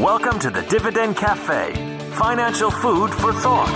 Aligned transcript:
Welcome 0.00 0.38
to 0.38 0.48
the 0.48 0.62
Dividend 0.62 1.18
Cafe, 1.18 1.74
financial 2.12 2.70
food 2.70 3.12
for 3.12 3.34
thought. 3.34 3.68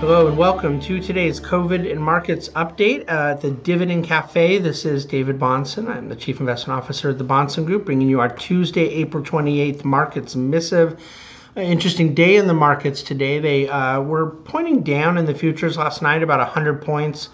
Hello 0.00 0.26
and 0.26 0.38
welcome 0.38 0.80
to 0.80 0.98
today's 1.00 1.38
COVID 1.38 1.92
and 1.92 2.02
markets 2.02 2.48
update 2.56 3.10
at 3.10 3.42
the 3.42 3.50
Dividend 3.50 4.06
Cafe. 4.06 4.56
This 4.56 4.86
is 4.86 5.04
David 5.04 5.38
Bahnsen. 5.38 5.94
I'm 5.94 6.08
the 6.08 6.16
Chief 6.16 6.40
Investment 6.40 6.82
Officer 6.82 7.10
at 7.10 7.18
the 7.18 7.26
Bahnsen 7.26 7.66
Group, 7.66 7.84
bringing 7.84 8.08
you 8.08 8.20
our 8.20 8.34
Tuesday, 8.34 8.88
April 8.88 9.22
28th 9.22 9.84
markets 9.84 10.34
missive. 10.34 10.98
Interesting 11.54 12.14
day 12.14 12.36
in 12.36 12.46
the 12.46 12.54
markets 12.54 13.02
today. 13.02 13.38
They 13.38 13.68
uh, 13.68 14.00
were 14.00 14.30
pointing 14.30 14.82
down 14.82 15.18
in 15.18 15.26
the 15.26 15.34
futures 15.34 15.76
last 15.76 16.00
night 16.00 16.22
about 16.22 16.38
100 16.38 16.80
points. 16.80 17.28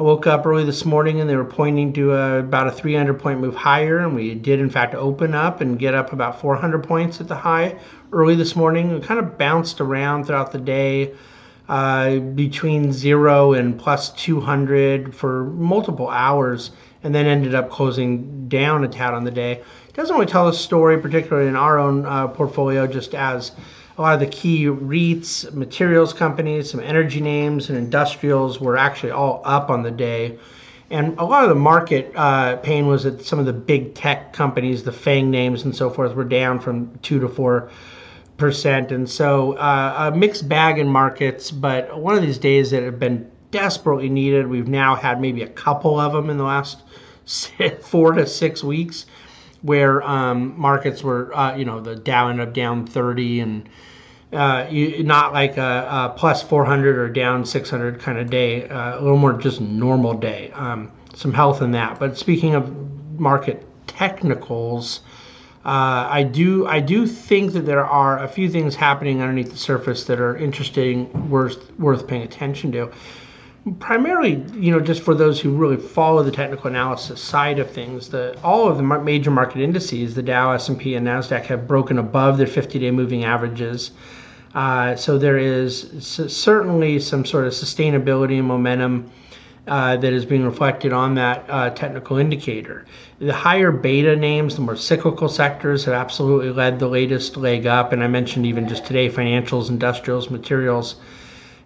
I 0.00 0.02
woke 0.02 0.26
up 0.26 0.46
early 0.46 0.64
this 0.64 0.86
morning 0.86 1.20
and 1.20 1.28
they 1.28 1.36
were 1.36 1.44
pointing 1.44 1.92
to 1.92 2.14
a, 2.14 2.38
about 2.38 2.66
a 2.66 2.72
300 2.72 3.20
point 3.20 3.38
move 3.38 3.54
higher, 3.54 3.98
and 3.98 4.14
we 4.14 4.34
did 4.34 4.58
in 4.58 4.70
fact 4.70 4.94
open 4.94 5.34
up 5.34 5.60
and 5.60 5.78
get 5.78 5.94
up 5.94 6.14
about 6.14 6.40
400 6.40 6.82
points 6.82 7.20
at 7.20 7.28
the 7.28 7.34
high 7.34 7.78
early 8.10 8.34
this 8.34 8.56
morning. 8.56 8.94
We 8.94 9.00
kind 9.00 9.20
of 9.20 9.36
bounced 9.36 9.78
around 9.78 10.24
throughout 10.24 10.52
the 10.52 10.58
day. 10.58 11.12
Uh, 11.68 12.18
between 12.18 12.92
zero 12.92 13.52
and 13.52 13.78
plus 13.78 14.10
200 14.14 15.14
for 15.14 15.44
multiple 15.44 16.08
hours, 16.08 16.70
and 17.02 17.14
then 17.14 17.26
ended 17.26 17.54
up 17.54 17.70
closing 17.70 18.48
down 18.48 18.82
a 18.82 18.88
tad 18.88 19.12
on 19.12 19.24
the 19.24 19.30
day. 19.30 19.62
Doesn't 19.94 20.14
really 20.14 20.26
tell 20.26 20.48
a 20.48 20.54
story, 20.54 20.98
particularly 20.98 21.48
in 21.48 21.56
our 21.56 21.78
own 21.78 22.06
uh, 22.06 22.28
portfolio, 22.28 22.86
just 22.86 23.14
as 23.14 23.52
a 23.98 24.02
lot 24.02 24.14
of 24.14 24.20
the 24.20 24.26
key 24.26 24.66
REITs, 24.66 25.52
materials 25.52 26.12
companies, 26.12 26.70
some 26.70 26.80
energy 26.80 27.20
names, 27.20 27.68
and 27.68 27.76
industrials 27.76 28.60
were 28.60 28.76
actually 28.76 29.10
all 29.10 29.42
up 29.44 29.68
on 29.68 29.82
the 29.82 29.90
day. 29.90 30.38
And 30.90 31.18
a 31.18 31.24
lot 31.24 31.42
of 31.42 31.48
the 31.48 31.54
market 31.54 32.12
uh, 32.14 32.56
pain 32.56 32.86
was 32.86 33.04
that 33.04 33.24
some 33.24 33.38
of 33.38 33.46
the 33.46 33.52
big 33.52 33.94
tech 33.94 34.32
companies, 34.32 34.82
the 34.82 34.92
FANG 34.92 35.30
names 35.30 35.64
and 35.64 35.74
so 35.74 35.90
forth, 35.90 36.14
were 36.14 36.24
down 36.24 36.60
from 36.60 36.98
two 37.00 37.20
to 37.20 37.28
four 37.28 37.70
percent. 38.36 38.90
And 38.90 39.08
so 39.08 39.52
uh, 39.52 40.10
a 40.12 40.16
mixed 40.16 40.48
bag 40.48 40.78
in 40.78 40.88
markets, 40.88 41.50
but 41.50 42.00
one 42.00 42.16
of 42.16 42.22
these 42.22 42.38
days 42.38 42.70
that 42.70 42.82
have 42.82 42.98
been 42.98 43.30
desperately 43.50 44.08
needed. 44.08 44.46
We've 44.46 44.68
now 44.68 44.94
had 44.94 45.20
maybe 45.20 45.42
a 45.42 45.48
couple 45.48 45.98
of 45.98 46.12
them 46.12 46.30
in 46.30 46.36
the 46.36 46.44
last 46.44 46.82
four 47.80 48.12
to 48.12 48.26
six 48.26 48.62
weeks 48.62 49.06
where 49.62 50.02
um, 50.02 50.58
markets 50.58 51.02
were, 51.02 51.34
uh, 51.36 51.56
you 51.56 51.64
know, 51.64 51.80
the 51.80 51.96
Dow 51.96 52.28
ended 52.28 52.48
up 52.48 52.54
down 52.54 52.86
30 52.86 53.40
and 53.40 53.68
uh, 54.32 54.66
you, 54.70 55.02
not 55.02 55.32
like 55.32 55.56
a, 55.56 56.10
a 56.10 56.14
plus 56.16 56.42
400 56.42 56.96
or 56.96 57.08
down 57.08 57.44
600 57.44 57.98
kind 57.98 58.18
of 58.18 58.30
day, 58.30 58.68
uh, 58.68 58.98
a 58.98 59.00
little 59.00 59.18
more 59.18 59.32
just 59.32 59.60
normal 59.60 60.14
day. 60.14 60.50
Um, 60.54 60.90
some 61.14 61.32
health 61.32 61.62
in 61.62 61.72
that. 61.72 61.98
But 61.98 62.16
speaking 62.16 62.54
of 62.54 62.72
market 63.18 63.66
technicals, 63.86 65.00
uh, 65.64 66.08
I 66.08 66.22
do 66.22 66.66
I 66.66 66.80
do 66.80 67.06
think 67.06 67.52
that 67.52 67.66
there 67.66 67.84
are 67.84 68.22
a 68.22 68.28
few 68.28 68.48
things 68.48 68.74
happening 68.74 69.20
underneath 69.20 69.50
the 69.50 69.58
surface 69.58 70.04
that 70.04 70.18
are 70.18 70.36
interesting, 70.36 71.28
worth 71.28 71.78
worth 71.78 72.06
paying 72.06 72.22
attention 72.22 72.72
to 72.72 72.90
primarily, 73.78 74.44
you 74.54 74.70
know, 74.70 74.80
just 74.80 75.02
for 75.02 75.14
those 75.14 75.40
who 75.40 75.50
really 75.54 75.76
follow 75.76 76.22
the 76.22 76.30
technical 76.30 76.68
analysis 76.68 77.20
side 77.20 77.58
of 77.58 77.70
things, 77.70 78.08
the 78.08 78.38
all 78.42 78.68
of 78.68 78.76
the 78.78 78.82
major 78.82 79.30
market 79.30 79.60
indices, 79.60 80.14
the 80.14 80.22
Dow, 80.22 80.52
S&P, 80.52 80.94
and 80.94 81.06
Nasdaq, 81.06 81.44
have 81.44 81.68
broken 81.68 81.98
above 81.98 82.38
their 82.38 82.46
50-day 82.46 82.90
moving 82.90 83.24
averages. 83.24 83.90
Uh, 84.54 84.96
so 84.96 85.18
there 85.18 85.38
is 85.38 85.88
certainly 86.00 86.98
some 86.98 87.24
sort 87.24 87.46
of 87.46 87.52
sustainability 87.52 88.38
and 88.38 88.48
momentum 88.48 89.10
uh, 89.68 89.96
that 89.96 90.12
is 90.12 90.24
being 90.24 90.44
reflected 90.44 90.92
on 90.92 91.14
that 91.14 91.44
uh, 91.48 91.70
technical 91.70 92.16
indicator. 92.16 92.86
The 93.20 93.32
higher 93.32 93.70
beta 93.70 94.16
names, 94.16 94.56
the 94.56 94.62
more 94.62 94.74
cyclical 94.74 95.28
sectors, 95.28 95.84
have 95.84 95.94
absolutely 95.94 96.50
led 96.50 96.78
the 96.78 96.88
latest 96.88 97.36
leg 97.36 97.66
up. 97.66 97.92
And 97.92 98.02
I 98.02 98.08
mentioned 98.08 98.46
even 98.46 98.66
just 98.66 98.86
today, 98.86 99.10
financials, 99.10 99.68
industrials, 99.68 100.30
materials 100.30 100.96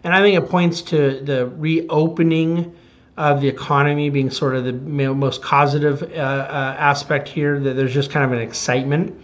and 0.05 0.15
I 0.15 0.21
think 0.21 0.37
it 0.37 0.49
points 0.49 0.83
to 0.83 1.21
the 1.21 1.47
reopening 1.47 2.75
of 3.17 3.41
the 3.41 3.49
economy 3.49 4.11
being 4.11 4.31
sort 4.31 4.55
of 4.55 4.65
the 4.65 4.73
most 4.73 5.43
causative 5.43 6.03
uh, 6.03 6.07
uh, 6.07 6.77
aspect 6.79 7.27
here. 7.27 7.59
That 7.59 7.75
there's 7.75 7.95
just 7.95 8.11
kind 8.11 8.25
of 8.25 8.33
an 8.33 8.39
excitement, 8.39 9.19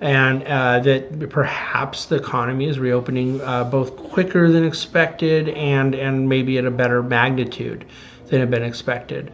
and 0.00 0.42
uh, 0.44 0.80
that 0.80 1.28
perhaps 1.28 2.06
the 2.06 2.16
economy 2.16 2.68
is 2.68 2.78
reopening 2.78 3.40
uh, 3.42 3.64
both 3.64 3.96
quicker 3.96 4.50
than 4.50 4.64
expected 4.64 5.50
and 5.50 5.94
and 5.94 6.28
maybe 6.28 6.56
at 6.58 6.64
a 6.64 6.70
better 6.70 7.02
magnitude 7.02 7.84
than 8.28 8.40
had 8.40 8.50
been 8.50 8.62
expected. 8.62 9.30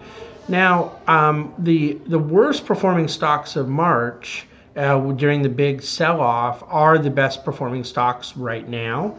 Now, 0.49 0.99
um, 1.07 1.55
the 1.59 1.95
the 2.07 2.19
worst 2.19 2.67
performing 2.67 3.07
stocks 3.07 3.55
of 3.55 3.69
March 3.69 4.45
uh, 4.75 4.99
during 5.13 5.43
the 5.43 5.49
big 5.49 5.83
sell-off 5.83 6.65
are 6.67 6.99
the 6.99 7.11
best 7.11 7.45
performing 7.45 7.85
stocks 7.85 8.37
right 8.37 8.69
now 8.69 9.15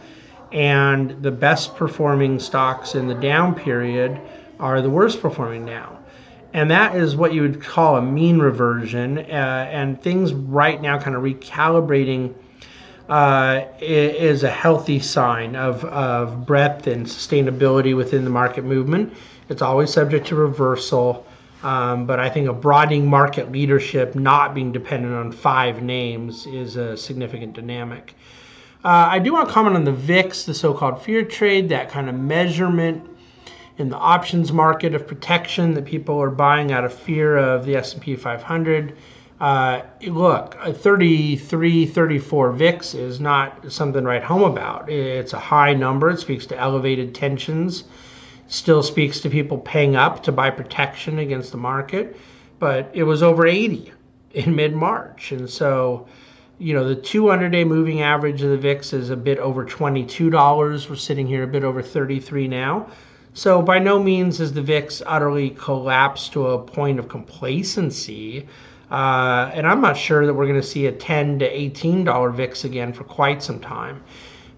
and 0.52 1.22
the 1.24 1.32
best 1.32 1.76
performing 1.76 2.40
stocks 2.40 2.96
in 2.96 3.08
the 3.08 3.16
down 3.16 3.56
period 3.56 4.20
are 4.60 4.82
the 4.82 4.90
worst 4.90 5.22
performing 5.22 5.66
now. 5.66 5.98
And 6.54 6.70
that 6.72 6.96
is 6.96 7.16
what 7.16 7.34
you 7.34 7.42
would 7.44 7.62
call 7.62 7.96
a 7.96 8.02
mean 8.02 8.40
reversion. 8.40 9.20
Uh, 9.20 9.70
and 9.72 10.02
things 10.02 10.34
right 10.34 10.82
now 10.82 11.00
kind 11.00 11.16
of 11.16 11.24
recalibrating 11.24 12.34
uh, 13.08 13.66
is 13.80 14.44
a 14.44 14.50
healthy 14.50 15.00
sign 15.00 15.56
of, 15.56 15.84
of 15.86 16.46
breadth 16.46 16.88
and 16.88 17.06
sustainability 17.06 17.96
within 17.96 18.24
the 18.24 18.30
market 18.30 18.64
movement. 18.64 19.14
It's 19.50 19.62
always 19.62 19.92
subject 19.92 20.28
to 20.28 20.36
reversal. 20.36 21.26
Um, 21.64 22.06
but 22.06 22.20
I 22.20 22.30
think 22.30 22.48
a 22.48 22.54
broadening 22.54 23.08
market 23.08 23.52
leadership 23.52 24.16
not 24.16 24.54
being 24.56 24.72
dependent 24.72 25.14
on 25.14 25.32
five 25.32 25.84
names 25.84 26.48
is 26.48 26.76
a 26.76 26.98
significant 26.98 27.54
dynamic. 27.54 28.16
Uh, 28.84 29.09
I 29.12 29.19
do 29.19 29.34
want 29.34 29.47
to 29.47 29.53
comment 29.53 29.75
on 29.75 29.84
the 29.84 29.92
VIX, 29.92 30.46
the 30.46 30.56
so-called 30.56 31.03
fear 31.03 31.24
trade, 31.24 31.69
that 31.69 31.90
kind 31.90 32.09
of 32.09 32.16
measurement 32.16 33.08
in 33.78 33.90
the 33.90 33.97
options 33.97 34.52
market 34.52 34.96
of 34.96 35.06
protection 35.06 35.75
that 35.75 35.86
people 35.86 36.19
are 36.19 36.31
buying 36.31 36.72
out 36.72 36.84
of 36.84 36.91
fear 36.91 37.38
of 37.38 37.64
the 37.66 37.75
S&P 37.75 38.16
500. 38.16 38.97
Uh, 39.40 39.81
look, 40.08 40.58
a 40.62 40.74
33, 40.74 41.86
34 41.86 42.52
VIX 42.53 42.94
is 42.96 43.20
not 43.20 43.72
something 43.72 44.02
to 44.02 44.08
write 44.08 44.24
home 44.24 44.44
about. 44.44 44.90
It's 44.90 45.34
a 45.34 45.40
high 45.40 45.75
number. 45.75 46.09
It 46.09 46.20
speaks 46.20 46.47
to 46.47 46.58
elevated 46.58 47.14
tensions. 47.14 47.84
Still 48.47 48.81
speaks 48.81 49.20
to 49.20 49.30
people 49.30 49.59
paying 49.59 49.96
up 49.96 50.24
to 50.24 50.31
buy 50.31 50.50
protection 50.50 51.20
against 51.20 51.52
the 51.52 51.58
market. 51.58 52.18
But 52.58 52.90
it 52.94 53.03
was 53.03 53.22
over 53.22 53.46
80 53.46 53.94
in 54.34 54.56
mid-March, 54.56 55.31
and 55.31 55.47
so 55.47 56.08
you 56.62 56.76
know, 56.76 56.88
the 56.88 56.96
200 56.96 57.50
day 57.50 57.64
moving 57.64 58.04
average 58.04 58.44
of 58.44 58.52
the 58.52 58.58
VIX 58.58 58.94
is 58.94 59.10
a 59.10 59.16
bit 59.16 59.40
over 59.40 59.66
$22. 59.66 60.90
We're 60.90 60.96
sitting 60.96 61.26
here 61.26 61.42
a 61.42 61.48
bit 61.48 61.64
over 61.64 61.82
33 61.82 62.48
now. 62.48 62.88
So 63.34 63.64
by 63.64 63.80
no 63.80 63.98
means 64.02 64.38
has 64.38 64.54
the 64.54 64.62
VIX 64.62 65.02
utterly 65.08 65.50
collapsed 65.52 66.34
to 66.34 66.50
a 66.50 66.60
point 66.60 67.00
of 67.00 67.10
complacency. 67.10 68.48
Uh, 68.92 69.50
and 69.56 69.66
I'm 69.66 69.82
not 69.82 69.98
sure 69.98 70.28
that 70.28 70.36
we're 70.36 70.46
going 70.46 70.62
to 70.62 70.68
see 70.68 70.86
a 70.86 70.92
10 70.92 71.40
to 71.40 71.46
18 71.46 72.04
dollar 72.04 72.30
VIX 72.30 72.64
again 72.64 72.94
for 72.94 73.06
quite 73.06 73.42
some 73.42 73.60
time. 73.60 74.04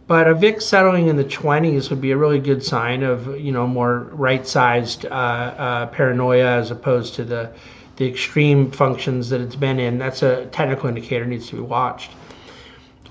But 0.05 0.27
a 0.27 0.33
VIX 0.33 0.65
settling 0.65 1.07
in 1.07 1.15
the 1.15 1.23
20s 1.23 1.89
would 1.89 2.01
be 2.01 2.11
a 2.11 2.17
really 2.17 2.39
good 2.39 2.61
sign 2.61 3.03
of 3.03 3.39
you 3.39 3.53
know 3.53 3.65
more 3.65 4.09
right-sized 4.11 5.05
uh, 5.05 5.09
uh, 5.09 5.85
paranoia 5.85 6.57
as 6.57 6.69
opposed 6.69 7.13
to 7.15 7.23
the 7.23 7.51
the 7.97 8.07
extreme 8.07 8.71
functions 8.71 9.29
that 9.29 9.41
it's 9.41 9.55
been 9.55 9.79
in. 9.79 9.97
That's 9.97 10.23
a 10.23 10.45
technical 10.47 10.89
indicator 10.89 11.25
needs 11.25 11.49
to 11.49 11.55
be 11.55 11.61
watched. 11.61 12.11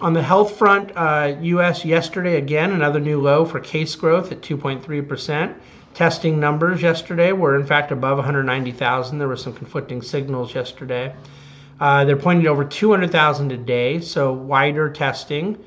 On 0.01 0.13
the 0.13 0.23
health 0.23 0.57
front, 0.57 0.91
uh, 0.97 1.37
U.S. 1.43 1.85
yesterday 1.85 2.37
again 2.37 2.73
another 2.73 2.99
new 2.99 3.21
low 3.21 3.45
for 3.45 3.61
case 3.61 3.95
growth 3.95 4.33
at 4.33 4.41
2.3 4.41 5.09
percent. 5.09 5.57
Testing 5.95 6.41
numbers 6.41 6.81
yesterday 6.81 7.33
were 7.33 7.55
in 7.55 7.67
fact 7.67 7.93
above 7.93 8.17
190,000. 8.17 9.19
There 9.19 9.29
were 9.29 9.37
some 9.37 9.53
conflicting 9.53 10.01
signals 10.01 10.55
yesterday. 10.55 11.15
Uh, 11.79 12.05
they're 12.05 12.17
pointing 12.17 12.45
to 12.45 12.51
over 12.51 12.65
200,000 12.65 13.53
a 13.53 13.57
day, 13.57 14.01
so 14.01 14.33
wider 14.33 14.89
testing, 14.89 15.59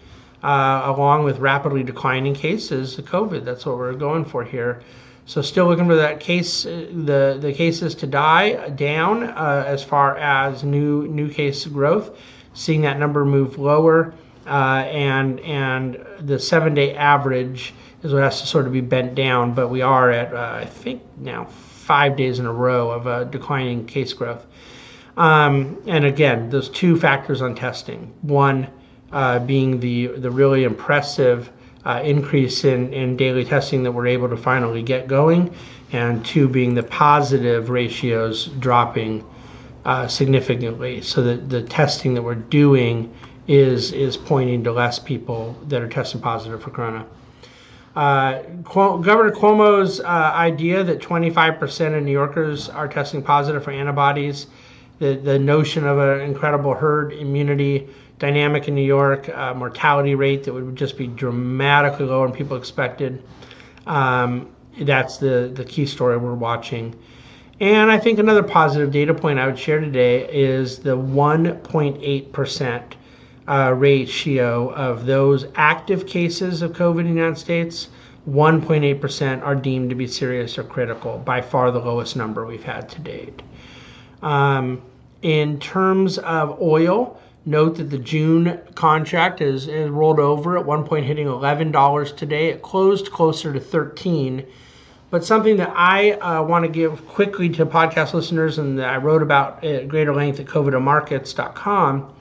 uh, 0.43 0.81
along 0.85 1.23
with 1.23 1.39
rapidly 1.39 1.83
declining 1.83 2.33
cases 2.33 2.97
of 2.97 3.05
COVID. 3.05 3.45
That's 3.45 3.65
what 3.65 3.77
we're 3.77 3.93
going 3.93 4.25
for 4.25 4.43
here. 4.43 4.81
So 5.27 5.41
still 5.41 5.65
looking 5.65 5.87
for 5.87 5.95
that 5.95 6.19
case, 6.19 6.65
uh, 6.65 6.87
the 6.91 7.37
the 7.39 7.51
cases 7.51 7.95
to 7.95 8.07
die 8.07 8.69
down 8.69 9.23
uh, 9.23 9.63
as 9.65 9.83
far 9.83 10.17
as 10.17 10.63
new 10.63 11.07
new 11.07 11.29
case 11.29 11.65
growth, 11.65 12.17
seeing 12.53 12.81
that 12.81 12.99
number 12.99 13.25
move 13.25 13.57
lower, 13.57 14.13
uh, 14.45 14.85
and 14.85 15.39
and 15.39 16.05
the 16.19 16.37
seven 16.37 16.75
day 16.75 16.95
average 16.95 17.73
is 18.03 18.13
what 18.13 18.21
has 18.21 18.41
to 18.41 18.47
sort 18.47 18.67
of 18.67 18.73
be 18.73 18.81
bent 18.81 19.15
down. 19.15 19.53
But 19.55 19.69
we 19.69 19.81
are 19.81 20.11
at 20.11 20.31
uh, 20.31 20.59
I 20.61 20.65
think 20.65 21.01
now 21.17 21.45
five 21.45 22.15
days 22.15 22.37
in 22.37 22.45
a 22.45 22.53
row 22.53 22.91
of 22.91 23.31
declining 23.31 23.87
case 23.87 24.13
growth. 24.13 24.45
Um, 25.17 25.81
and 25.87 26.05
again, 26.05 26.49
those 26.49 26.69
two 26.69 26.99
factors 26.99 27.41
on 27.41 27.55
testing. 27.55 28.13
One 28.21 28.67
uh, 29.11 29.39
being 29.39 29.79
the 29.79 30.07
the 30.07 30.29
really 30.29 30.65
impressive 30.65 31.51
uh, 31.85 32.01
increase 32.03 32.63
in, 32.63 32.91
in 32.93 33.15
daily 33.15 33.45
testing 33.45 33.83
that 33.83 33.91
we're 33.91 34.07
able 34.07 34.29
to 34.29 34.37
finally 34.37 34.81
get 34.81 35.07
going, 35.07 35.53
and 35.91 36.25
two 36.25 36.47
being 36.47 36.73
the 36.73 36.83
positive 36.83 37.69
ratios 37.69 38.47
dropping 38.59 39.23
uh, 39.85 40.07
significantly. 40.07 41.01
So 41.01 41.21
that 41.23 41.49
the 41.49 41.61
testing 41.61 42.13
that 42.15 42.21
we're 42.21 42.35
doing 42.35 43.13
is 43.47 43.91
is 43.91 44.17
pointing 44.17 44.63
to 44.63 44.71
less 44.71 44.97
people 44.97 45.55
that 45.67 45.81
are 45.81 45.87
testing 45.87 46.19
positive 46.21 46.61
for 46.63 46.71
corona. 46.71 47.05
Uh, 47.95 48.41
Governor 48.63 49.31
Cuomo's 49.31 50.01
uh, 50.01 50.03
idea 50.03 50.83
that 50.83 50.99
25% 50.99 51.97
of 51.97 52.03
New 52.03 52.11
Yorkers 52.11 52.67
are 52.67 52.89
testing 52.89 53.21
positive 53.21 53.63
for 53.63 53.71
antibodies, 53.71 54.47
the, 54.99 55.15
the 55.15 55.39
notion 55.39 55.85
of 55.85 55.97
an 55.97 56.19
incredible 56.19 56.73
herd 56.73 57.13
immunity 57.13 57.87
dynamic 58.19 58.67
in 58.67 58.75
New 58.75 58.85
York, 58.85 59.29
uh, 59.29 59.53
mortality 59.53 60.15
rate 60.15 60.43
that 60.43 60.53
would 60.53 60.75
just 60.75 60.97
be 60.97 61.07
dramatically 61.07 62.05
lower 62.05 62.27
than 62.27 62.35
people 62.35 62.57
expected. 62.57 63.23
Um, 63.85 64.49
that's 64.79 65.17
the, 65.17 65.51
the 65.53 65.65
key 65.65 65.85
story 65.85 66.17
we're 66.17 66.33
watching. 66.33 66.95
And 67.59 67.89
I 67.89 67.97
think 67.97 68.19
another 68.19 68.43
positive 68.43 68.91
data 68.91 69.13
point 69.13 69.39
I 69.39 69.45
would 69.45 69.57
share 69.57 69.79
today 69.79 70.27
is 70.29 70.79
the 70.79 70.97
1.8% 70.97 72.83
uh, 73.47 73.73
ratio 73.77 74.73
of 74.73 75.05
those 75.05 75.45
active 75.55 76.05
cases 76.07 76.61
of 76.61 76.73
COVID 76.73 77.01
in 77.01 77.05
the 77.05 77.13
United 77.13 77.37
States. 77.37 77.87
1.8% 78.29 79.43
are 79.43 79.55
deemed 79.55 79.89
to 79.89 79.95
be 79.95 80.07
serious 80.07 80.57
or 80.57 80.63
critical, 80.63 81.19
by 81.19 81.41
far 81.41 81.71
the 81.71 81.79
lowest 81.79 82.15
number 82.15 82.45
we've 82.45 82.63
had 82.63 82.89
to 82.89 82.99
date. 82.99 83.41
Um, 84.21 84.81
in 85.21 85.59
terms 85.59 86.17
of 86.17 86.59
oil, 86.61 87.19
note 87.45 87.75
that 87.77 87.89
the 87.89 87.97
June 87.97 88.59
contract 88.75 89.41
is, 89.41 89.67
rolled 89.67 90.19
over 90.19 90.57
at 90.57 90.65
one 90.65 90.83
point 90.83 91.05
hitting 91.05 91.27
$11 91.27 92.17
today. 92.17 92.49
It 92.49 92.61
closed 92.61 93.11
closer 93.11 93.53
to 93.53 93.59
13 93.59 94.45
but 95.15 95.23
something 95.23 95.55
that 95.55 95.71
I 95.73 96.11
uh, 96.11 96.43
want 96.43 96.65
to 96.65 96.69
give 96.69 97.07
quickly 97.07 97.47
to 97.51 97.65
podcast 97.65 98.13
listeners 98.13 98.57
and 98.57 98.77
that 98.79 98.89
I 98.89 98.97
wrote 98.97 99.21
about 99.21 99.63
at 99.63 99.87
greater 99.87 100.13
length 100.13 100.41
at 100.41 100.45
covidomarkets.com 100.47 102.13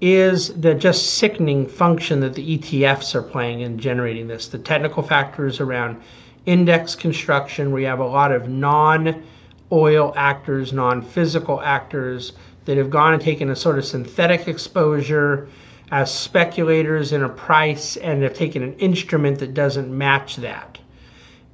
is 0.00 0.48
the 0.60 0.74
just 0.74 1.14
sickening 1.14 1.66
function 1.68 2.20
that 2.20 2.34
the 2.34 2.58
ETFs 2.58 3.14
are 3.14 3.22
playing 3.22 3.60
in 3.60 3.78
generating 3.78 4.26
this. 4.26 4.48
The 4.48 4.58
technical 4.58 5.02
factors 5.02 5.60
around 5.60 6.02
index 6.46 6.94
construction, 6.94 7.70
where 7.70 7.82
you 7.82 7.86
have 7.86 8.00
a 8.00 8.06
lot 8.06 8.32
of 8.32 8.48
non 8.48 9.22
oil 9.70 10.12
actors, 10.16 10.72
non 10.72 11.02
physical 11.02 11.60
actors 11.60 12.32
that 12.64 12.76
have 12.76 12.90
gone 12.90 13.12
and 13.12 13.22
taken 13.22 13.50
a 13.50 13.56
sort 13.56 13.78
of 13.78 13.84
synthetic 13.84 14.48
exposure 14.48 15.48
as 15.90 16.12
speculators 16.12 17.12
in 17.12 17.22
a 17.22 17.28
price 17.28 17.96
and 17.96 18.22
have 18.22 18.34
taken 18.34 18.62
an 18.62 18.74
instrument 18.74 19.38
that 19.38 19.54
doesn't 19.54 19.96
match 19.96 20.36
that. 20.36 20.78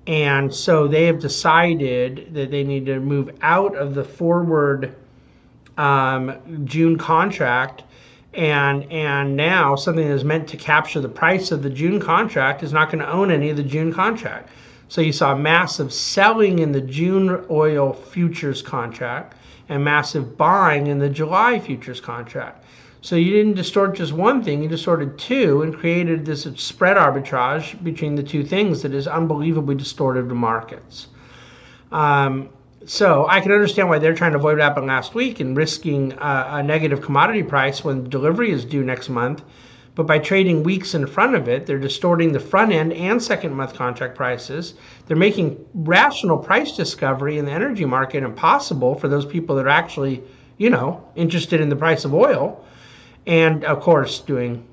And 0.07 0.53
so 0.55 0.89
they 0.89 1.07
have 1.07 1.21
decided 1.21 2.35
that 2.35 2.51
they 2.51 2.65
need 2.65 2.87
to 2.87 3.01
move 3.01 3.31
out 3.43 3.77
of 3.77 3.95
the 3.95 4.05
forward 4.05 4.95
um, 5.77 6.65
June 6.65 6.97
contract. 6.97 7.85
And, 8.33 8.91
and 8.93 9.37
now 9.37 9.75
something 9.75 10.07
that 10.07 10.15
is 10.15 10.25
meant 10.25 10.49
to 10.49 10.57
capture 10.57 11.01
the 11.01 11.09
price 11.09 11.51
of 11.51 11.63
the 11.63 11.71
June 11.71 12.01
contract 12.01 12.63
is 12.63 12.73
not 12.73 12.91
going 12.91 13.01
to 13.01 13.11
own 13.11 13.31
any 13.31 13.51
of 13.51 13.57
the 13.57 13.63
June 13.63 13.93
contract. 13.93 14.49
So 14.91 15.01
you 15.01 15.13
saw 15.13 15.37
massive 15.37 15.93
selling 15.93 16.59
in 16.59 16.73
the 16.73 16.81
June 16.81 17.47
oil 17.49 17.93
futures 17.93 18.61
contract 18.61 19.37
and 19.69 19.85
massive 19.85 20.37
buying 20.37 20.89
in 20.89 20.99
the 20.99 21.09
July 21.09 21.61
futures 21.61 22.01
contract. 22.01 22.65
So 23.01 23.15
you 23.15 23.31
didn't 23.31 23.55
distort 23.55 23.95
just 23.95 24.13
one 24.13 24.43
thing, 24.43 24.65
you 24.65 24.69
distorted 24.69 25.17
two 25.17 25.63
and 25.63 25.73
created 25.73 26.27
this 26.27 26.43
spread 26.57 26.97
arbitrage 26.97 27.81
between 27.85 28.17
the 28.17 28.25
two 28.25 28.43
things 28.43 28.83
that 28.83 28.93
is 28.93 29.07
unbelievably 29.07 29.77
distortive 29.77 30.29
to 30.29 30.35
markets. 30.35 31.07
Um, 31.93 32.49
so 32.85 33.29
I 33.29 33.41
can 33.41 33.53
understand 33.53 33.89
why 33.91 34.01
they're 34.01 34.15
trying 34.17 34.33
to 34.33 34.39
avoid 34.39 34.59
what 34.59 34.63
happened 34.63 34.89
last 34.89 35.15
week 35.15 35.39
and 35.39 35.57
risking 35.57 36.15
uh, 36.15 36.49
a 36.55 36.63
negative 36.65 37.01
commodity 37.01 37.45
price 37.45 37.85
when 37.85 38.11
delivery 38.11 38.51
is 38.51 38.65
due 38.65 38.83
next 38.83 39.09
month. 39.09 39.45
But 39.95 40.07
by 40.07 40.19
trading 40.19 40.63
weeks 40.63 40.95
in 40.95 41.07
front 41.07 41.35
of 41.35 41.49
it, 41.49 41.67
they're 41.67 41.79
distorting 41.79 42.33
the 42.33 42.41
front 42.41 42.73
end 42.73 42.93
and 42.93 43.23
second 43.23 43.55
month 43.55 43.75
contract 43.75 44.15
prices. 44.15 44.75
They're 45.07 45.17
making 45.17 45.65
rational 45.75 46.39
price 46.39 46.77
discovery 46.77 47.39
in 47.39 47.45
the 47.45 47.53
energy 47.53 47.85
market 47.85 48.23
impossible 48.23 48.95
for 48.95 49.09
those 49.09 49.27
people 49.27 49.57
that 49.57 49.67
are 49.67 49.71
actually, 49.71 50.23
you 50.59 50.71
know, 50.71 51.05
interested 51.17 51.61
in 51.61 51.69
the 51.69 51.77
price 51.77 52.05
of 52.05 52.15
oil 52.15 52.65
and 53.27 53.65
of 53.65 53.81
course 53.81 54.21
doing 54.21 54.67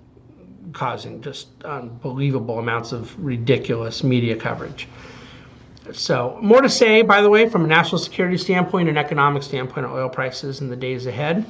causing 0.74 1.22
just 1.22 1.48
unbelievable 1.64 2.60
amounts 2.60 2.92
of 2.92 3.18
ridiculous 3.24 4.04
media 4.04 4.36
coverage. 4.36 4.88
So, 5.94 6.38
more 6.42 6.62
to 6.62 6.70
say, 6.70 7.02
by 7.02 7.22
the 7.22 7.30
way, 7.30 7.48
from 7.48 7.64
a 7.64 7.68
national 7.68 8.00
security 8.00 8.38
standpoint 8.38 8.90
and 8.90 8.98
economic 8.98 9.44
standpoint 9.44 9.86
of 9.86 9.94
oil 9.94 10.10
prices 10.10 10.60
in 10.60 10.70
the 10.70 10.76
days 10.76 11.06
ahead. 11.06 11.46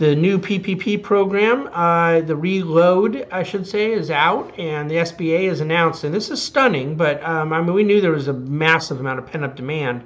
The 0.00 0.16
new 0.16 0.38
PPP 0.38 1.02
program, 1.02 1.68
uh, 1.74 2.22
the 2.22 2.34
reload, 2.34 3.26
I 3.30 3.42
should 3.42 3.66
say, 3.66 3.92
is 3.92 4.10
out, 4.10 4.58
and 4.58 4.90
the 4.90 4.94
SBA 4.94 5.50
has 5.50 5.60
announced, 5.60 6.04
and 6.04 6.14
this 6.14 6.30
is 6.30 6.40
stunning, 6.40 6.96
but 6.96 7.22
um, 7.22 7.52
I 7.52 7.60
mean, 7.60 7.74
we 7.74 7.84
knew 7.84 8.00
there 8.00 8.10
was 8.10 8.26
a 8.26 8.32
massive 8.32 8.98
amount 8.98 9.18
of 9.18 9.26
pent 9.26 9.44
up 9.44 9.56
demand. 9.56 10.04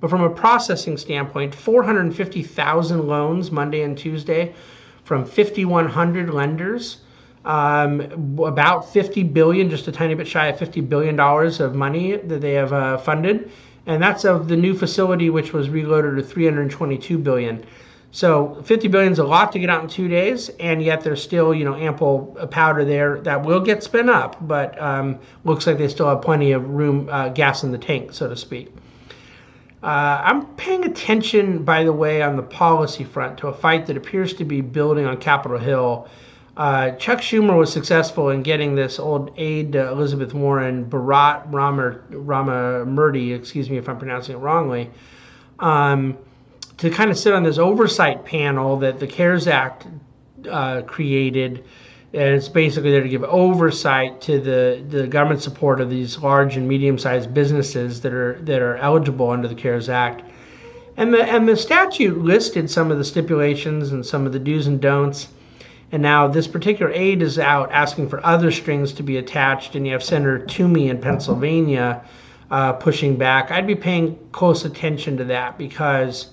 But 0.00 0.10
from 0.10 0.22
a 0.22 0.28
processing 0.28 0.96
standpoint, 0.96 1.54
450,000 1.54 3.06
loans 3.06 3.52
Monday 3.52 3.82
and 3.82 3.96
Tuesday 3.96 4.54
from 5.04 5.24
5,100 5.24 6.34
lenders. 6.34 6.96
Um, 7.44 8.00
about 8.40 8.92
50 8.92 9.22
billion, 9.22 9.70
just 9.70 9.86
a 9.86 9.92
tiny 9.92 10.14
bit 10.16 10.26
shy 10.26 10.48
of 10.48 10.58
50 10.58 10.80
billion 10.80 11.14
dollars 11.14 11.60
of 11.60 11.76
money 11.76 12.16
that 12.16 12.40
they 12.40 12.54
have 12.54 12.72
uh, 12.72 12.98
funded, 12.98 13.52
and 13.86 14.02
that's 14.02 14.24
of 14.24 14.48
the 14.48 14.56
new 14.56 14.74
facility, 14.74 15.30
which 15.30 15.52
was 15.52 15.70
reloaded 15.70 16.16
to 16.16 16.24
322 16.24 17.18
billion. 17.18 17.64
So 18.10 18.62
50 18.64 18.88
billion 18.88 19.12
is 19.12 19.18
a 19.18 19.24
lot 19.24 19.52
to 19.52 19.58
get 19.58 19.68
out 19.68 19.82
in 19.82 19.88
two 19.88 20.08
days, 20.08 20.48
and 20.60 20.82
yet 20.82 21.02
there's 21.02 21.22
still 21.22 21.54
you 21.54 21.64
know 21.64 21.74
ample 21.74 22.38
powder 22.50 22.84
there 22.84 23.20
that 23.20 23.44
will 23.44 23.60
get 23.60 23.82
spent 23.82 24.08
up, 24.08 24.36
but 24.46 24.80
um, 24.80 25.18
looks 25.44 25.66
like 25.66 25.78
they 25.78 25.88
still 25.88 26.08
have 26.08 26.22
plenty 26.22 26.52
of 26.52 26.68
room, 26.68 27.08
uh, 27.10 27.28
gas 27.28 27.64
in 27.64 27.72
the 27.72 27.78
tank, 27.78 28.12
so 28.12 28.28
to 28.28 28.36
speak. 28.36 28.72
Uh, 29.82 30.20
I'm 30.24 30.46
paying 30.56 30.84
attention, 30.84 31.62
by 31.64 31.84
the 31.84 31.92
way, 31.92 32.22
on 32.22 32.36
the 32.36 32.42
policy 32.42 33.04
front 33.04 33.38
to 33.38 33.48
a 33.48 33.52
fight 33.52 33.86
that 33.86 33.96
appears 33.96 34.34
to 34.34 34.44
be 34.44 34.60
building 34.60 35.06
on 35.06 35.18
Capitol 35.18 35.58
Hill. 35.58 36.08
Uh, 36.56 36.90
Chuck 36.92 37.20
Schumer 37.20 37.56
was 37.56 37.72
successful 37.72 38.30
in 38.30 38.42
getting 38.42 38.74
this 38.74 38.98
old 38.98 39.32
aide 39.36 39.72
to 39.72 39.88
Elizabeth 39.88 40.34
Warren, 40.34 40.86
Bharat 40.86 41.44
Rama, 41.52 42.84
Murti, 42.84 43.36
excuse 43.36 43.70
me 43.70 43.76
if 43.76 43.88
I'm 43.88 43.98
pronouncing 43.98 44.34
it 44.34 44.38
wrongly, 44.38 44.90
um, 45.60 46.18
to 46.78 46.90
kind 46.90 47.10
of 47.10 47.18
sit 47.18 47.34
on 47.34 47.42
this 47.42 47.58
oversight 47.58 48.24
panel 48.24 48.76
that 48.78 48.98
the 48.98 49.06
CARES 49.06 49.46
Act 49.46 49.86
uh, 50.48 50.82
created 50.82 51.64
and 52.14 52.34
it's 52.34 52.48
basically 52.48 52.90
there 52.90 53.02
to 53.02 53.08
give 53.08 53.22
oversight 53.24 54.22
to 54.22 54.40
the, 54.40 54.82
the 54.88 55.06
government 55.06 55.42
support 55.42 55.78
of 55.80 55.90
these 55.90 56.16
large 56.18 56.56
and 56.56 56.66
medium-sized 56.66 57.34
businesses 57.34 58.00
that 58.00 58.14
are 58.14 58.38
that 58.42 58.62
are 58.62 58.76
eligible 58.76 59.30
under 59.30 59.46
the 59.46 59.54
CARES 59.54 59.90
Act. 59.90 60.22
And 60.96 61.12
the 61.12 61.22
and 61.22 61.46
the 61.46 61.56
statute 61.56 62.18
listed 62.18 62.70
some 62.70 62.90
of 62.90 62.96
the 62.96 63.04
stipulations 63.04 63.92
and 63.92 64.04
some 64.04 64.24
of 64.24 64.32
the 64.32 64.38
do's 64.38 64.66
and 64.66 64.80
don'ts. 64.80 65.28
And 65.92 66.02
now 66.02 66.28
this 66.28 66.46
particular 66.46 66.90
aid 66.92 67.22
is 67.22 67.38
out 67.38 67.70
asking 67.72 68.08
for 68.08 68.24
other 68.24 68.50
strings 68.50 68.92
to 68.94 69.02
be 69.02 69.18
attached, 69.18 69.74
and 69.74 69.86
you 69.86 69.92
have 69.92 70.02
Senator 70.02 70.38
Toomey 70.38 70.88
in 70.88 71.00
Pennsylvania 71.00 72.02
uh, 72.50 72.72
pushing 72.74 73.16
back. 73.16 73.50
I'd 73.50 73.66
be 73.66 73.74
paying 73.74 74.18
close 74.32 74.64
attention 74.64 75.18
to 75.18 75.24
that 75.24 75.58
because 75.58 76.30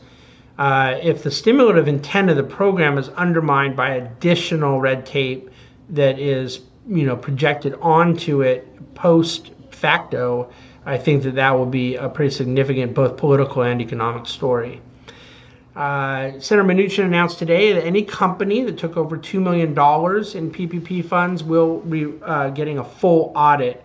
uh, 0.57 0.97
if 1.01 1.24
the 1.24 1.31
stimulative 1.31 1.88
intent 1.88 2.29
of 2.29 2.38
the 2.38 2.43
program 2.43 2.97
is 2.97 3.09
undermined 3.09 3.75
by 3.75 3.95
additional 3.95 4.79
red 4.79 5.05
tape 5.05 5.50
that 5.89 6.17
is 6.19 6.62
you 6.88 7.05
know 7.05 7.15
projected 7.15 7.74
onto 7.81 8.41
it 8.41 8.95
post 8.95 9.51
facto, 9.71 10.50
I 10.85 10.97
think 10.97 11.24
that 11.24 11.35
that 11.35 11.51
will 11.51 11.65
be 11.65 11.95
a 11.95 12.07
pretty 12.09 12.33
significant 12.33 12.93
both 12.93 13.17
political 13.17 13.63
and 13.63 13.81
economic 13.81 14.27
story. 14.27 14.81
Uh, 15.75 16.39
Senator 16.39 16.65
Mnuchin 16.65 17.03
announced 17.03 17.38
today 17.38 17.74
that 17.74 17.83
any 17.83 18.01
company 18.01 18.63
that 18.63 18.77
took 18.77 18.95
over 18.95 19.17
$2 19.17 19.41
million 19.41 19.71
in 19.71 19.75
PPP 19.75 21.03
funds 21.03 21.43
will 21.43 21.81
be 21.81 22.13
uh, 22.21 22.50
getting 22.51 22.77
a 22.77 22.83
full 22.83 23.33
audit, 23.35 23.83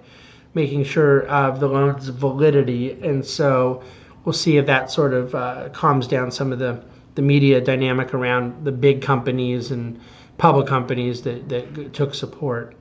making 0.55 0.85
sure 0.85 1.27
of 1.27 1.59
the 1.59 1.67
loan's 1.67 2.07
validity. 2.07 2.93
And 2.93 3.27
so 3.27 3.83
we'll 4.25 4.33
see 4.33 4.57
if 4.57 4.67
that 4.67 4.91
sort 4.91 5.15
of 5.15 5.35
uh, 5.35 5.69
calms 5.71 6.07
down 6.07 6.31
some 6.31 6.53
of 6.53 6.59
the, 6.59 6.83
the 7.15 7.23
media 7.23 7.61
dynamic 7.61 8.15
around 8.15 8.65
the 8.65 8.73
big 8.73 9.03
companies 9.03 9.71
and 9.71 10.01
public 10.39 10.67
companies 10.67 11.23
that, 11.23 11.49
that 11.49 11.93
took 11.93 12.15
support. 12.15 12.75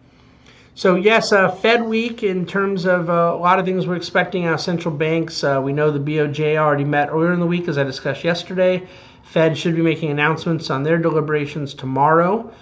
So 0.75 0.95
yes, 0.95 1.33
uh, 1.33 1.49
Fed 1.51 1.83
week 1.83 2.23
in 2.23 2.45
terms 2.45 2.85
of 2.85 3.09
uh, 3.09 3.33
a 3.33 3.35
lot 3.35 3.59
of 3.59 3.65
things 3.65 3.85
we're 3.85 3.97
expecting 3.97 4.45
out 4.45 4.53
of 4.53 4.61
central 4.61 4.95
banks. 4.95 5.43
Uh, 5.43 5.59
we 5.61 5.73
know 5.73 5.91
the 5.91 5.99
BOJ 5.99 6.55
already 6.55 6.85
met 6.85 7.09
earlier 7.09 7.33
in 7.33 7.41
the 7.41 7.45
week, 7.45 7.67
as 7.67 7.77
I 7.77 7.83
discussed 7.83 8.23
yesterday. 8.23 8.87
Fed 9.23 9.57
should 9.57 9.75
be 9.75 9.81
making 9.81 10.09
announcements 10.09 10.69
on 10.69 10.83
their 10.83 10.97
deliberations 10.97 11.73
tomorrow. 11.73 12.53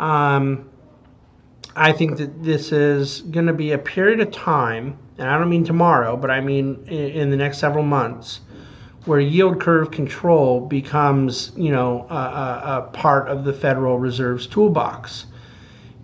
Um, 0.00 0.68
I 1.76 1.92
think 1.92 2.18
that 2.18 2.42
this 2.42 2.72
is 2.72 3.20
going 3.20 3.46
to 3.46 3.52
be 3.52 3.70
a 3.72 3.78
period 3.78 4.18
of 4.20 4.32
time, 4.32 4.98
and 5.20 5.28
I 5.28 5.38
don't 5.38 5.50
mean 5.50 5.64
tomorrow, 5.64 6.16
but 6.16 6.30
I 6.30 6.40
mean 6.40 6.82
in, 6.88 7.10
in 7.10 7.30
the 7.30 7.36
next 7.36 7.58
several 7.58 7.84
months, 7.84 8.40
where 9.04 9.20
yield 9.20 9.60
curve 9.60 9.90
control 9.90 10.60
becomes, 10.60 11.52
you 11.56 11.70
know, 11.70 12.06
a, 12.08 12.14
a, 12.14 12.90
part 12.92 13.28
of 13.28 13.44
the 13.44 13.52
Federal 13.52 13.98
Reserve's 13.98 14.46
toolbox. 14.46 15.26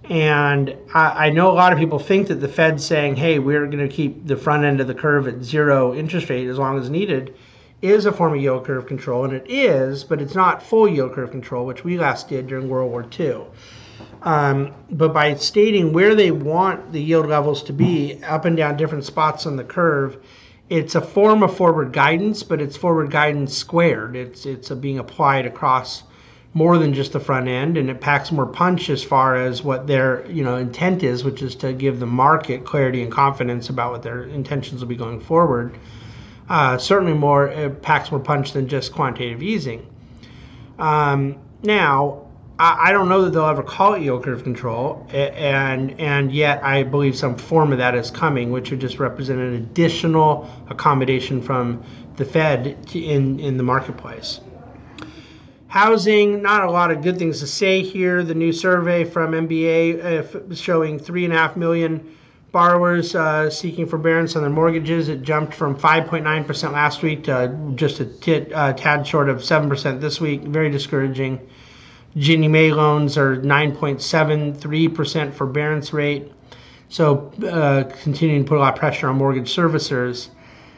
And 0.08 0.76
I, 0.94 1.26
I, 1.26 1.30
know 1.30 1.50
a 1.50 1.52
lot 1.52 1.72
of 1.72 1.78
people 1.78 1.98
think 1.98 2.28
that 2.28 2.36
the 2.36 2.48
Fed's 2.48 2.84
saying, 2.84 3.16
hey, 3.16 3.38
we're 3.38 3.66
going 3.66 3.86
to 3.86 3.94
keep 3.94 4.26
the 4.26 4.36
front 4.36 4.64
end 4.64 4.80
of 4.80 4.86
the 4.86 4.94
curve 4.94 5.26
at 5.26 5.42
zero 5.42 5.94
interest 5.94 6.28
rate 6.30 6.46
as 6.46 6.58
long 6.58 6.78
as 6.78 6.88
needed, 6.90 7.34
is 7.82 8.06
a 8.06 8.12
form 8.12 8.34
of 8.34 8.40
yield 8.40 8.64
curve 8.64 8.86
control. 8.86 9.24
And 9.24 9.32
it 9.32 9.46
is, 9.48 10.04
but 10.04 10.20
it's 10.20 10.34
not 10.34 10.62
full 10.62 10.88
yield 10.88 11.12
curve 11.14 11.30
control, 11.30 11.66
which 11.66 11.84
we 11.84 11.98
last 11.98 12.28
did 12.28 12.46
during 12.46 12.68
World 12.68 12.90
War 12.90 13.04
II. 13.18 13.44
Um, 14.22 14.74
but 14.90 15.12
by 15.12 15.34
stating 15.34 15.92
where 15.92 16.14
they 16.14 16.30
want 16.30 16.92
the 16.92 17.00
yield 17.00 17.26
levels 17.26 17.62
to 17.64 17.72
be 17.72 18.22
up 18.24 18.44
and 18.44 18.56
down 18.56 18.76
different 18.76 19.04
spots 19.04 19.46
on 19.46 19.56
the 19.56 19.64
curve, 19.64 20.16
it's 20.68 20.94
a 20.96 21.00
form 21.00 21.42
of 21.42 21.56
forward 21.56 21.92
guidance, 21.92 22.42
but 22.42 22.60
it's 22.60 22.76
forward 22.76 23.10
guidance 23.10 23.56
squared. 23.56 24.16
It's 24.16 24.46
it's 24.46 24.70
being 24.70 24.98
applied 24.98 25.46
across 25.46 26.02
more 26.54 26.78
than 26.78 26.94
just 26.94 27.12
the 27.12 27.20
front 27.20 27.48
end, 27.48 27.76
and 27.76 27.90
it 27.90 28.00
packs 28.00 28.32
more 28.32 28.46
punch 28.46 28.88
as 28.90 29.04
far 29.04 29.36
as 29.36 29.62
what 29.62 29.86
their 29.86 30.26
you 30.28 30.42
know 30.42 30.56
intent 30.56 31.02
is, 31.02 31.22
which 31.22 31.42
is 31.42 31.54
to 31.56 31.72
give 31.72 32.00
the 32.00 32.06
market 32.06 32.64
clarity 32.64 33.02
and 33.02 33.12
confidence 33.12 33.68
about 33.68 33.92
what 33.92 34.02
their 34.02 34.24
intentions 34.24 34.80
will 34.80 34.88
be 34.88 34.96
going 34.96 35.20
forward. 35.20 35.78
Uh, 36.48 36.78
certainly, 36.78 37.12
more 37.12 37.48
it 37.48 37.82
packs 37.82 38.10
more 38.10 38.20
punch 38.20 38.52
than 38.52 38.66
just 38.66 38.92
quantitative 38.92 39.42
easing. 39.42 39.86
Um, 40.78 41.38
now, 41.62 42.25
I, 42.58 42.88
I, 42.88 42.92
don't 42.92 43.08
know 43.08 43.22
that 43.22 43.30
they'll 43.30 43.46
ever 43.46 43.62
call 43.62 43.94
it 43.94 44.02
yield 44.02 44.24
curve 44.24 44.42
control, 44.42 45.06
and 45.10 45.98
and 46.00 46.32
yet 46.32 46.62
I 46.64 46.82
believe 46.82 47.16
some 47.16 47.36
form 47.36 47.72
of 47.72 47.78
that 47.78 47.94
is 47.94 48.10
coming, 48.10 48.50
which 48.50 48.70
would 48.70 48.80
just 48.80 48.98
represent 48.98 49.40
an 49.40 49.54
additional 49.54 50.50
accommodation 50.68 51.42
from 51.42 51.82
the 52.16 52.24
Fed 52.24 52.94
in 52.94 53.40
in 53.40 53.56
the 53.56 53.62
marketplace. 53.62 54.40
Housing, 55.68 56.40
not 56.40 56.64
a 56.64 56.70
lot 56.70 56.90
of 56.90 57.02
good 57.02 57.18
things 57.18 57.40
to 57.40 57.46
say 57.46 57.82
here. 57.82 58.22
The 58.22 58.34
new 58.34 58.52
survey 58.52 59.04
from 59.04 59.32
MBA 59.32 60.50
uh, 60.50 60.54
showing 60.54 60.98
three 60.98 61.24
and 61.24 61.34
a 61.34 61.36
half 61.36 61.56
million 61.56 62.16
borrowers 62.52 63.14
uh, 63.14 63.50
seeking 63.50 63.86
forbearance 63.86 64.36
on 64.36 64.42
their 64.42 64.50
mortgages. 64.50 65.10
It 65.10 65.20
jumped 65.20 65.52
from 65.52 65.76
5.9% 65.76 66.72
last 66.72 67.02
week 67.02 67.24
to 67.24 67.54
just 67.74 68.00
a 68.00 68.56
uh, 68.56 68.72
tad 68.72 69.06
short 69.06 69.28
of 69.28 69.38
7% 69.38 70.00
this 70.00 70.20
week. 70.20 70.42
Very 70.44 70.70
discouraging. 70.70 71.46
Ginnie 72.16 72.48
Mae 72.48 72.72
loans 72.72 73.18
are 73.18 73.36
9.73% 73.36 75.34
forbearance 75.34 75.92
rate. 75.92 76.32
So, 76.88 77.32
uh, 77.44 77.84
continuing 78.02 78.44
to 78.44 78.48
put 78.48 78.58
a 78.58 78.60
lot 78.60 78.74
of 78.74 78.78
pressure 78.78 79.08
on 79.08 79.16
mortgage 79.16 79.54
servicers 79.54 80.28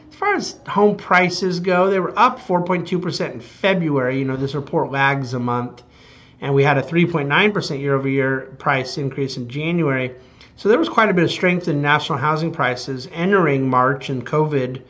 As 0.09 0.15
far 0.15 0.33
as 0.33 0.59
home 0.67 0.97
prices 0.97 1.59
go, 1.59 1.89
they 1.89 1.99
were 1.99 2.17
up 2.17 2.39
4.2% 2.39 3.33
in 3.33 3.39
February. 3.39 4.19
You 4.19 4.25
know, 4.25 4.35
this 4.35 4.55
report 4.55 4.91
lags 4.91 5.33
a 5.33 5.39
month. 5.39 5.83
And 6.41 6.53
we 6.53 6.63
had 6.63 6.77
a 6.77 6.81
3.9% 6.81 7.79
year 7.79 7.95
over 7.95 8.09
year 8.09 8.53
price 8.57 8.97
increase 8.97 9.37
in 9.37 9.47
January. 9.47 10.15
So 10.55 10.67
there 10.67 10.79
was 10.79 10.89
quite 10.89 11.09
a 11.09 11.13
bit 11.13 11.23
of 11.23 11.31
strength 11.31 11.67
in 11.67 11.81
national 11.81 12.17
housing 12.17 12.51
prices 12.51 13.07
entering 13.13 13.69
March 13.69 14.09
and 14.09 14.25
COVID. 14.25 14.81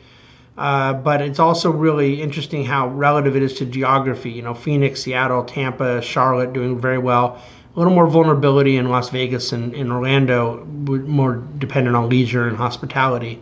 Uh, 0.56 0.92
but 0.92 1.22
it's 1.22 1.38
also 1.38 1.70
really 1.70 2.20
interesting 2.20 2.64
how 2.64 2.88
relative 2.88 3.36
it 3.36 3.42
is 3.42 3.54
to 3.54 3.64
geography. 3.64 4.30
You 4.30 4.42
know, 4.42 4.54
Phoenix, 4.54 5.02
Seattle, 5.02 5.44
Tampa, 5.44 6.02
Charlotte 6.02 6.52
doing 6.52 6.78
very 6.78 6.98
well. 6.98 7.42
A 7.74 7.78
little 7.78 7.94
more 7.94 8.06
vulnerability 8.06 8.76
in 8.76 8.88
Las 8.88 9.10
Vegas 9.10 9.52
and 9.52 9.72
in 9.74 9.92
Orlando, 9.92 10.64
more 10.64 11.36
dependent 11.58 11.96
on 11.96 12.08
leisure 12.08 12.48
and 12.48 12.56
hospitality. 12.56 13.40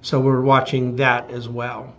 So 0.00 0.20
we're 0.20 0.40
watching 0.40 0.96
that 0.96 1.30
as 1.30 1.48
well. 1.48 1.94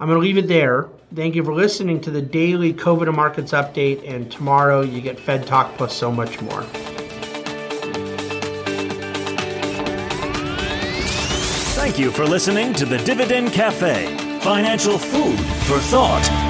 I'm 0.00 0.08
going 0.08 0.18
to 0.18 0.26
leave 0.26 0.38
it 0.38 0.48
there. 0.48 0.88
Thank 1.14 1.34
you 1.34 1.44
for 1.44 1.52
listening 1.52 2.00
to 2.02 2.10
the 2.10 2.22
daily 2.22 2.72
COVID 2.72 3.14
markets 3.14 3.52
update. 3.52 4.08
And 4.08 4.32
tomorrow 4.32 4.80
you 4.80 5.02
get 5.02 5.20
Fed 5.20 5.46
Talk 5.46 5.76
plus 5.76 5.94
so 5.94 6.10
much 6.10 6.40
more. 6.40 6.64
Thank 11.90 11.98
you 11.98 12.12
for 12.12 12.24
listening 12.24 12.72
to 12.74 12.86
the 12.86 12.98
Dividend 12.98 13.52
Cafe, 13.52 14.16
financial 14.42 14.96
food 14.96 15.40
for 15.66 15.80
thought. 15.80 16.49